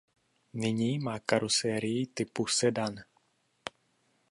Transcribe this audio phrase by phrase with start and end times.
[0.53, 2.95] Nyní má karoserii typu sedan.